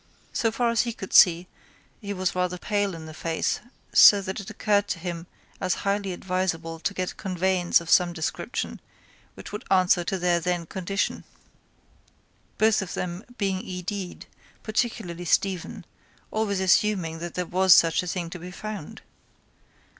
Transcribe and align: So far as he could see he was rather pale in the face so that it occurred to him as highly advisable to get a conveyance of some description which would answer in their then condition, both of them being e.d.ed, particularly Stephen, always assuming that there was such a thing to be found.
So 0.33 0.51
far 0.51 0.71
as 0.71 0.81
he 0.81 0.93
could 0.93 1.13
see 1.13 1.45
he 1.99 2.11
was 2.11 2.33
rather 2.33 2.57
pale 2.57 2.95
in 2.95 3.05
the 3.05 3.13
face 3.13 3.59
so 3.93 4.19
that 4.23 4.39
it 4.39 4.49
occurred 4.49 4.87
to 4.87 4.97
him 4.97 5.27
as 5.59 5.75
highly 5.85 6.11
advisable 6.11 6.79
to 6.79 6.93
get 6.95 7.11
a 7.11 7.13
conveyance 7.13 7.79
of 7.79 7.87
some 7.87 8.11
description 8.11 8.81
which 9.35 9.51
would 9.51 9.63
answer 9.69 10.03
in 10.11 10.19
their 10.19 10.39
then 10.39 10.65
condition, 10.65 11.23
both 12.57 12.81
of 12.81 12.95
them 12.95 13.23
being 13.37 13.61
e.d.ed, 13.61 14.25
particularly 14.63 15.25
Stephen, 15.25 15.85
always 16.31 16.59
assuming 16.59 17.19
that 17.19 17.35
there 17.35 17.45
was 17.45 17.71
such 17.71 18.01
a 18.01 18.07
thing 18.07 18.31
to 18.31 18.39
be 18.39 18.49
found. 18.49 19.03